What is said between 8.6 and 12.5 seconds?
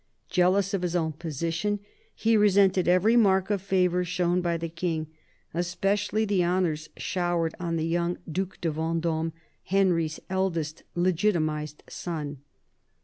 de VendOme, Henry's eldest legitimised son.